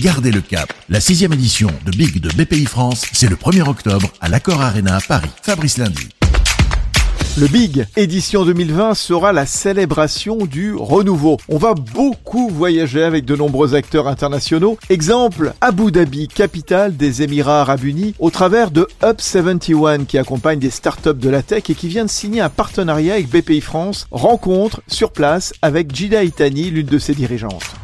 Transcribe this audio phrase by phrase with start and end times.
[0.00, 0.72] Gardez le cap.
[0.88, 4.96] La sixième édition de Big de BPI France, c'est le 1er octobre à l'Accor Arena
[4.96, 5.28] à Paris.
[5.42, 6.08] Fabrice Lundi.
[7.36, 11.36] Le Big édition 2020 sera la célébration du renouveau.
[11.50, 14.78] On va beaucoup voyager avec de nombreux acteurs internationaux.
[14.88, 20.58] Exemple, Abu Dhabi, capitale des Émirats Arabes Unis, au travers de Up 71 qui accompagne
[20.58, 24.06] des startups de la tech et qui vient de signer un partenariat avec BPI France.
[24.10, 27.79] Rencontre sur place avec Jida Itani, l'une de ses dirigeantes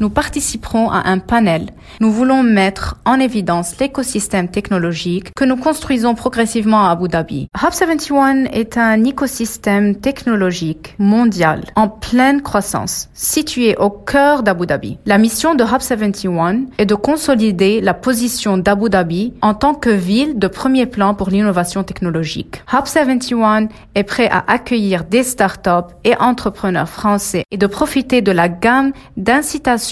[0.00, 1.70] nous participerons à un panel.
[2.00, 7.48] Nous voulons mettre en évidence l'écosystème technologique que nous construisons progressivement à Abu Dhabi.
[7.62, 14.98] Hub 71 est un écosystème technologique mondial en pleine croissance, situé au cœur d'Abu Dhabi.
[15.06, 19.90] La mission de Hub 71 est de consolider la position d'Abu Dhabi en tant que
[19.90, 22.62] ville de premier plan pour l'innovation technologique.
[22.72, 28.32] Hub 71 est prêt à accueillir des startups et entrepreneurs français et de profiter de
[28.32, 29.83] la gamme d'incitations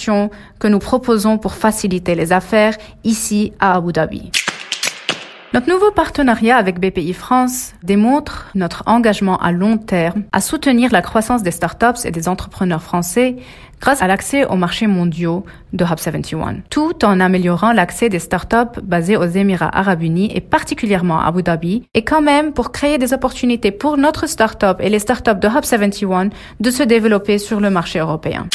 [0.59, 4.30] que nous proposons pour faciliter les affaires ici à Abu Dhabi.
[5.54, 11.02] Notre nouveau partenariat avec BPI France démontre notre engagement à long terme à soutenir la
[11.02, 13.37] croissance des startups et des entrepreneurs français
[13.79, 18.80] grâce à l'accès aux marchés mondiaux de Hub 71, tout en améliorant l'accès des startups
[18.82, 22.96] basées aux Émirats arabes unis et particulièrement à Abu Dhabi, et quand même pour créer
[22.96, 27.60] des opportunités pour notre startup et les startups de Hub 71 de se développer sur
[27.60, 28.46] le marché européen.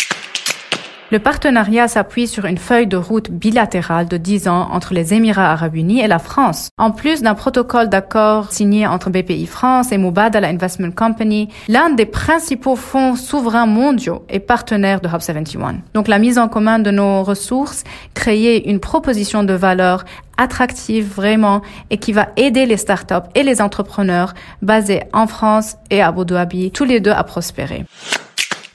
[1.10, 5.54] Le partenariat s'appuie sur une feuille de route bilatérale de 10 ans entre les Émirats
[5.54, 6.68] arabes unis et la France.
[6.78, 12.06] En plus d'un protocole d'accord signé entre BPI France et Mubadala Investment Company, l'un des
[12.06, 15.76] principaux fonds souverains mondiaux est partenaire de Hub 71.
[15.94, 20.04] Donc la mise en commun de nos ressources, créer une proposition de valeur
[20.38, 26.02] attractive vraiment et qui va aider les startups et les entrepreneurs basés en France et
[26.02, 27.86] à Abu Dhabi, tous les deux à prospérer.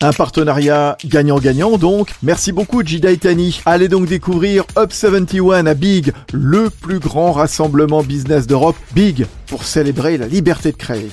[0.03, 2.11] Un partenariat gagnant-gagnant donc.
[2.25, 3.61] Merci beaucoup Jida Itani.
[3.65, 8.75] Allez donc découvrir Up 71 à Big, le plus grand rassemblement business d'Europe.
[8.97, 11.09] Big pour célébrer la liberté de créer.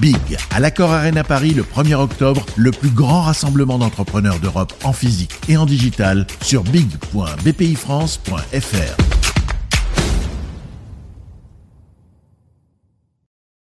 [0.00, 0.16] Big,
[0.54, 5.32] à l'Accord Arena Paris le 1er octobre, le plus grand rassemblement d'entrepreneurs d'Europe en physique
[5.48, 9.17] et en digital sur big.bpifrance.fr.